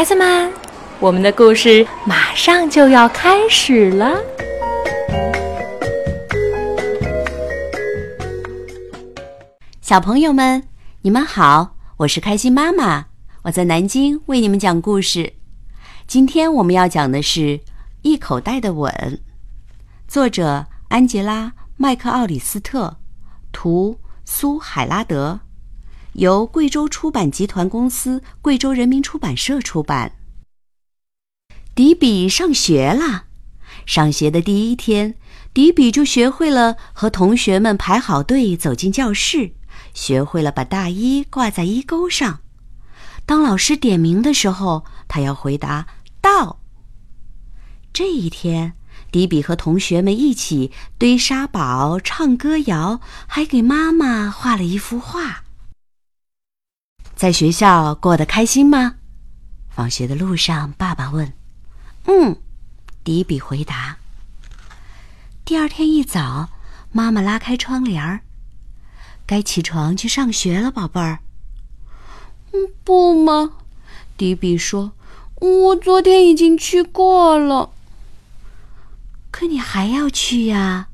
[0.00, 0.50] 孩子们，
[0.98, 4.18] 我们的故事马上就要开始了。
[9.82, 10.62] 小朋友们，
[11.02, 13.08] 你们好，我是开心妈妈，
[13.42, 15.34] 我在南京为你们讲故事。
[16.06, 17.40] 今天我们要讲的是
[18.00, 18.90] 《一口袋的吻》，
[20.08, 22.96] 作者安吉拉·麦克奥里斯特，
[23.52, 25.40] 图苏海拉德。
[26.20, 30.16] 由贵州出版集团公司、贵州人民出版社出版。
[31.74, 33.24] 迪比上学了，
[33.86, 35.14] 上学的第一天，
[35.54, 39.52] 迪比就学会了和同学们排好队走进教室，
[39.94, 42.40] 学会了把大衣挂在衣钩上。
[43.24, 45.86] 当老师点名的时候，他要回答
[46.20, 46.60] “到”。
[47.94, 48.74] 这一天，
[49.10, 55.44] 迪比和同学们一起堆沙堡、唱歌谣，还给妈妈画了一幅画。
[57.20, 58.94] 在学校过得开心吗？
[59.68, 61.30] 放学的路上，爸爸问。
[62.08, 62.34] “嗯。”
[63.04, 63.98] 迪比回答。
[65.44, 66.48] 第二天一早，
[66.92, 68.20] 妈妈拉开窗帘儿
[69.28, 71.18] ，“该起床去上学了，宝贝儿。
[72.54, 73.50] ”“嗯，不吗？”
[74.16, 74.92] 迪比说
[75.40, 77.68] ，“我昨天已经去过了。
[79.30, 80.88] ”“可你还要去呀？”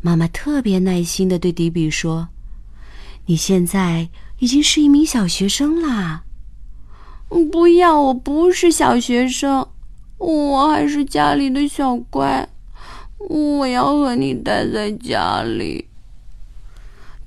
[0.00, 2.28] 妈妈特别耐心的对迪比说
[3.26, 4.08] ，“你现在……”
[4.42, 6.24] 已经是一名小学生啦！
[7.28, 9.68] 不要，我不是小学生，
[10.18, 12.48] 我还是家里的小乖。
[13.18, 15.88] 我要和你待在家里。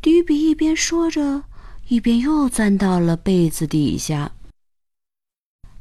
[0.00, 1.42] 迪比一边说着，
[1.88, 4.30] 一边又钻到了被子底下。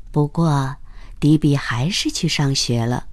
[0.10, 0.78] 不过，
[1.20, 3.06] 迪比还是去上学了。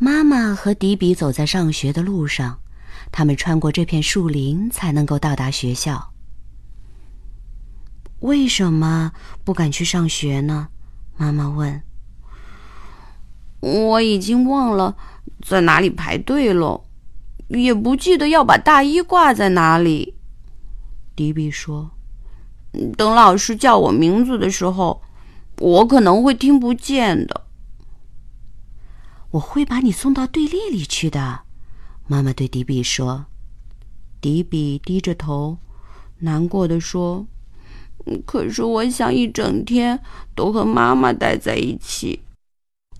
[0.00, 2.58] 妈妈和迪比走在上学的路上，
[3.12, 6.10] 他们穿过这片树林才能够到达学校。
[8.20, 9.12] 为什么
[9.44, 10.68] 不敢去上学呢？
[11.16, 11.82] 妈妈问。
[13.60, 14.96] 我已经忘了
[15.42, 16.82] 在哪里排队了，
[17.48, 20.14] 也不记得要把大衣挂在哪里。
[21.14, 21.90] 迪比说
[22.96, 25.02] ：“等老师叫我名字的时候，
[25.58, 27.46] 我可能会听不见的。”
[29.32, 31.42] 我会把你送到队列里去的，
[32.06, 33.26] 妈妈对迪比说。
[34.20, 35.58] 迪比低着头，
[36.18, 37.26] 难过的说。
[38.26, 40.00] 可是我想一整天
[40.34, 42.20] 都和妈妈待在一起。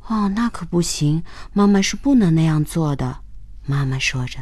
[0.06, 1.22] 哦，那可不行，
[1.53, 3.21] 妈妈是不能那样做的。
[3.66, 4.38] 妈妈说着。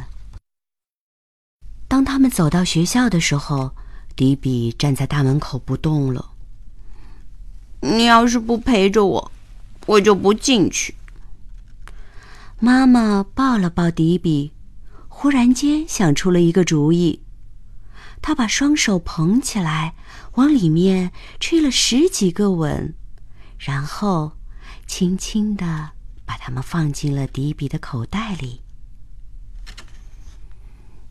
[1.87, 3.71] 当他们走到学校的时候，
[4.15, 6.31] 迪比站在大门口不动了。
[7.81, 9.31] 你要是不陪着我，
[9.85, 10.95] 我就不进去。
[12.59, 14.51] 妈妈抱了抱迪比，
[15.07, 17.21] 忽然间想出了一个主意。
[18.21, 19.93] 他把双手捧起来，
[20.39, 22.95] 往里面吹了十几个吻，
[23.57, 24.37] 然后
[24.87, 25.91] 轻轻地
[26.25, 28.61] 把它们放进了迪比的口袋里。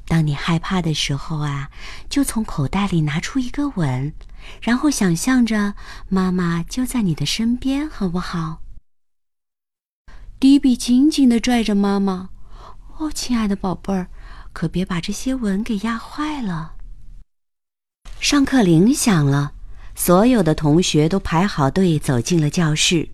[0.07, 1.71] 当你害怕的时候啊，
[2.09, 4.15] 就从口袋里拿出一个吻，
[4.63, 5.75] 然后想象着
[6.09, 8.63] 妈妈就在你的身边，好不好？
[10.41, 12.31] 迪比紧紧地拽着妈妈，
[12.97, 14.09] 哦，亲爱的宝贝儿，
[14.55, 16.78] 可别把这些吻给压坏了。
[18.21, 19.53] 上课铃响了，
[19.95, 23.11] 所有的同学都排好队走进了教室。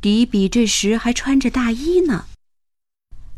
[0.00, 2.26] 迪比这时还穿着大衣呢。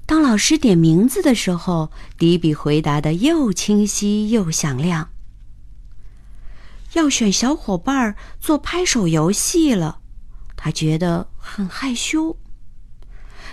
[0.06, 5.10] 当老师点名字的时候，迪比回答的又清晰又响亮。
[6.94, 10.00] 要选小伙伴做拍手游戏了，
[10.56, 12.36] 他觉得很害羞。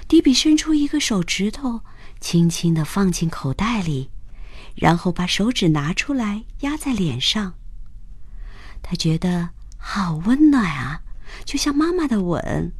[0.07, 1.81] 迪比伸出一个手指头，
[2.19, 4.09] 轻轻地放进口袋里。
[4.79, 7.53] 然后把手指拿出来压在脸上，
[8.81, 11.01] 他觉得好温暖啊，
[11.43, 12.71] 就像妈妈的吻。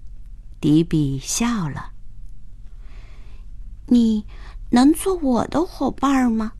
[0.61, 1.91] 迪比笑了。
[3.87, 4.25] 你
[4.69, 6.53] 能做我的伙伴吗？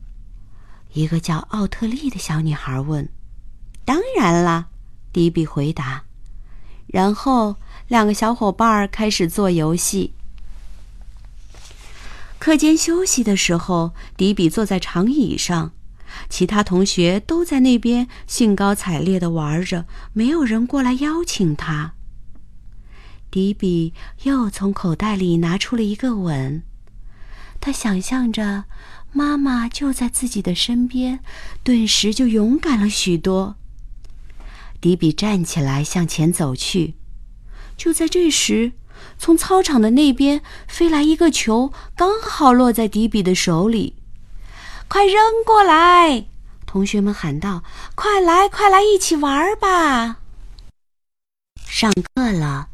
[0.92, 3.08] 一个叫奥特利的小女孩问。
[3.84, 4.68] 当然啦，
[5.10, 6.04] 迪比回答。
[6.86, 7.56] 然后
[7.88, 10.12] 两个小伙伴开始做游戏。
[12.40, 15.72] 课间休息的时候，迪比坐在长椅上，
[16.30, 19.84] 其他同学都在那边兴高采烈的玩着，
[20.14, 21.92] 没有人过来邀请他。
[23.30, 23.92] 迪比
[24.22, 26.62] 又从口袋里拿出了一个吻，
[27.60, 28.64] 他想象着
[29.12, 31.20] 妈妈就在自己的身边，
[31.62, 33.56] 顿时就勇敢了许多。
[34.80, 36.94] 迪比站起来向前走去，
[37.76, 38.72] 就在这时。
[39.18, 43.94] 从操场的那边飞来一个球，刚好落在迪比的手里。
[44.88, 45.14] 快扔
[45.44, 46.26] 过来！
[46.66, 47.62] 同学们喊道
[47.94, 50.18] ：“快来，快来，一起玩吧！”
[51.66, 52.68] 上课了，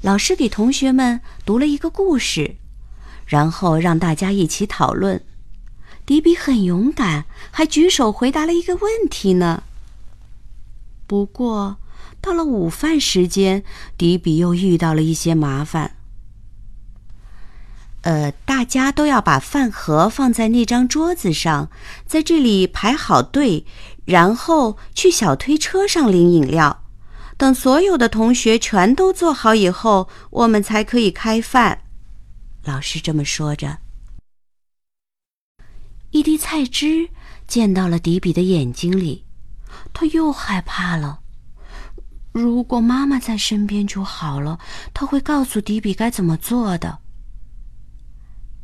[0.00, 2.56] 老师给同学们读了一个故事，
[3.26, 5.22] 然后让大家一起讨论。
[6.04, 9.62] 迪比很勇敢，还举手回答了一个问题呢。
[11.06, 11.76] 不过，
[12.22, 13.64] 到了午饭时间，
[13.98, 15.96] 迪比又遇到了一些麻烦。
[18.02, 21.68] 呃，大家都要把饭盒放在那张桌子上，
[22.06, 23.66] 在这里排好队，
[24.04, 26.84] 然后去小推车上领饮料。
[27.36, 31.82] 等所有的同学全都坐好以后，我们才可以开饭。
[32.64, 33.78] 老师这么说着。
[36.10, 37.08] 一滴菜汁
[37.48, 39.24] 溅到了迪比的眼睛里，
[39.92, 41.21] 他又害怕了。
[42.32, 44.58] 如果妈妈在身边就好了，
[44.94, 46.98] 他会告诉迪比该怎么做的。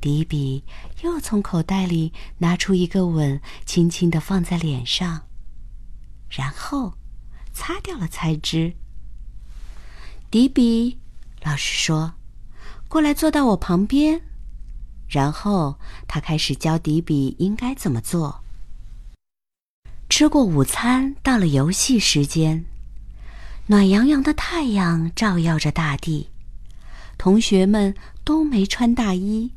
[0.00, 0.65] 迪比
[1.03, 5.23] 又从口袋里拿出一个吻，轻轻地放在脸上，
[6.31, 6.94] 然后
[7.53, 8.73] 擦掉了菜汁。
[10.31, 10.99] 迪比，
[11.43, 12.14] 老师说
[12.88, 14.23] ：“过来坐到我旁边。”
[15.09, 18.44] 然后他开始教迪比应该怎么做。
[20.09, 22.64] 吃过午餐，到了游戏时间，
[23.70, 26.31] 暖洋洋的太阳照耀着大地，
[27.19, 27.94] 同学们
[28.25, 29.50] 都没穿大衣。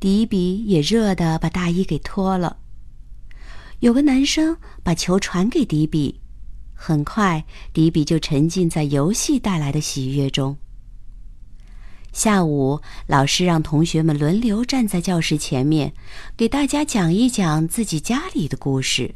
[0.00, 2.56] 迪比也热得把大衣给脱了。
[3.78, 6.18] 有个男生把球传给迪比，
[6.74, 10.56] 很快迪比就沉浸在游戏带来的喜悦中。
[12.12, 15.92] 下午，老师让同学们轮流站在教室前面，
[16.36, 19.14] 给大家讲一讲自己家里的故事。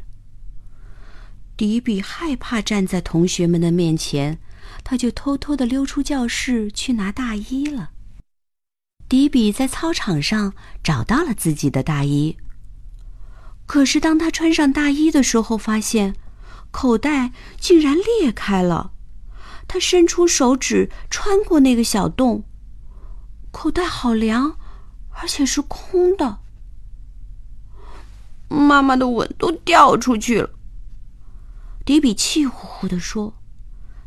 [1.56, 4.38] 迪比害怕站在同学们的面前，
[4.84, 7.90] 他就偷偷的溜出教室去拿大衣了。
[9.08, 12.36] 迪比在操场上找到了自己的大衣。
[13.64, 16.14] 可是当他穿上大衣的时候，发现
[16.70, 18.92] 口袋竟然裂开了。
[19.66, 22.44] 他伸出手指穿过那个小洞，
[23.50, 24.58] 口袋好凉，
[25.10, 26.40] 而且是空的。
[28.48, 30.50] 妈妈的吻都掉出去了。
[31.86, 33.32] 迪比气呼呼地说：“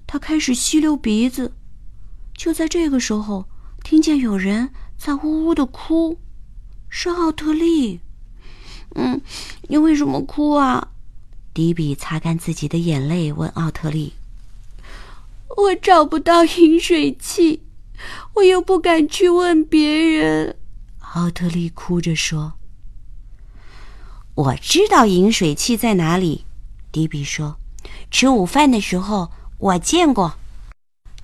[0.06, 1.54] 他开始吸溜鼻子。”
[2.38, 3.50] 就在这个时候，
[3.84, 4.72] 听见有人。
[4.98, 6.20] 在呜呜的哭，
[6.90, 8.02] 是奥特利。
[8.96, 9.22] 嗯，
[9.70, 10.90] 你为什么哭啊？
[11.54, 14.12] 迪比擦干自己的眼泪，问奥特利
[15.56, 17.64] ：“我找不到饮水器，
[18.36, 20.58] 我又不敢去问别人。”
[21.16, 22.56] 奥特利哭着说
[24.36, 26.44] ：“我知道饮水器在哪里。”
[26.92, 27.58] 迪比说
[28.12, 30.38] ：“吃午饭的时候我见过。”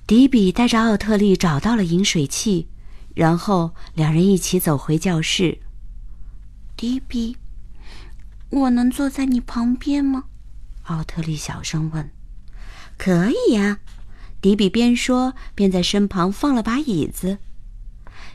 [0.06, 2.68] 迪比带着奥特利找到了饮水器。
[3.16, 5.58] 然后两人一起走回教室。
[6.76, 7.38] 迪比，
[8.50, 10.24] 我能坐在你旁边吗？
[10.82, 12.10] 奥特利小声问。
[12.98, 13.78] 可以呀，
[14.42, 17.38] 迪比边说边在身旁放了把椅子。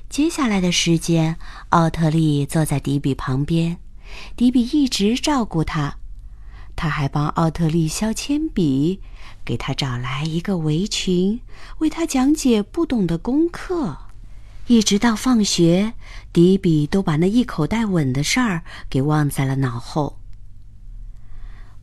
[0.09, 1.37] 接下来的时间，
[1.69, 3.77] 奥特利坐在迪比旁边，
[4.35, 5.99] 迪比一直照顾他。
[6.81, 8.99] 他还帮奥特利削铅笔，
[9.45, 11.39] 给他找来一个围裙，
[11.77, 13.95] 为他讲解不懂的功课。
[14.65, 15.93] 一直到放学，
[16.33, 20.17] 迪比都把那一口袋吻的事儿给忘在了脑后。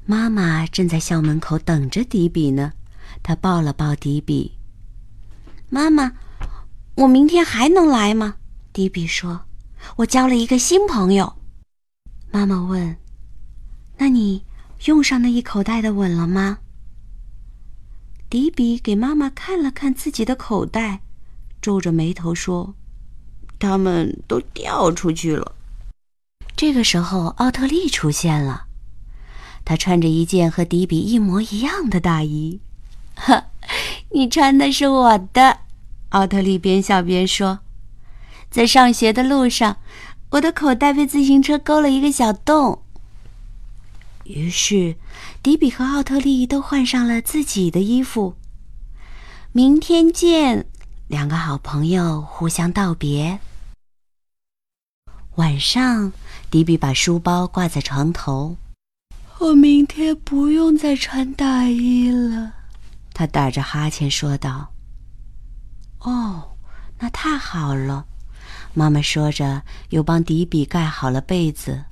[0.04, 2.72] 妈妈正在校门口等着迪比呢，
[3.22, 4.58] 她抱了抱迪比。
[5.70, 6.10] 妈妈，
[6.96, 8.34] 我明天还能来吗？
[8.72, 9.42] 迪比说
[9.98, 11.36] ：“我交了一个新朋友。”
[12.32, 12.96] 妈妈问
[13.96, 14.42] ：“那你
[14.86, 16.58] 用上那一口袋的吻了吗？”
[18.30, 21.00] 迪比给妈妈看了看自己的口袋。
[21.60, 22.74] 皱着眉头说
[23.58, 25.54] ：“他们都掉出去了。”
[26.54, 28.66] 这个时候，奥特利出现了。
[29.64, 32.60] 他穿着一件和迪比一模一样的大衣。
[33.16, 33.46] “哈，
[34.10, 35.58] 你穿的是我的。”
[36.10, 37.58] 奥特利边笑边说。
[38.50, 39.76] “在上学的路上，
[40.30, 42.82] 我的口袋被自行车勾了一个小洞。”
[44.28, 44.94] 于是，
[45.42, 48.36] 迪比和奥特利都换上了自己的衣服。
[49.52, 50.66] 明天见。
[51.06, 53.40] 两个好朋友互相道别。
[55.36, 56.12] 晚上，
[56.50, 58.58] 迪比把书包挂在床头。
[59.38, 62.52] 我明天不用再穿大衣了，
[63.14, 64.68] 他打着哈欠说道。
[66.00, 66.56] 哦，
[66.98, 68.04] 那太好了，
[68.74, 71.84] 妈妈说着，又帮迪比盖好了被子。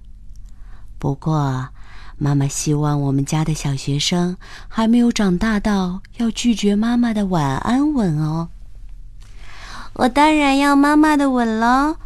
[0.98, 1.68] 不过，
[2.18, 4.36] 妈妈希望我们家的小学生
[4.68, 8.48] 还没有长大到要拒绝妈妈的晚安吻哦。
[9.92, 11.96] 我当然要妈妈的吻了，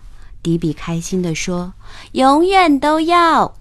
[0.43, 1.75] 迪比开心地说
[2.13, 3.55] ：“永远都要。”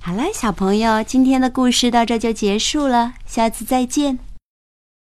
[0.00, 4.18] 好了，小朋友，今天的故事到这就结束了，下次再见。